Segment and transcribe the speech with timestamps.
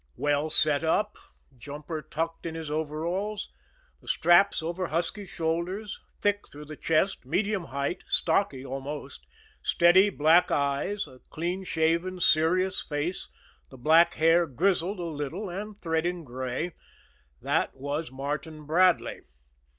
[0.17, 1.15] Well set up,
[1.55, 3.51] jumper tucked in his overalls,
[4.01, 9.27] the straps over husky shoulders, thick through the chest, medium height, stocky almost,
[9.61, 13.29] steady black eyes, a clean shaven, serious face,
[13.69, 16.71] the black hair grizzled a little and threading gray
[17.39, 19.21] that was Martin Bradley.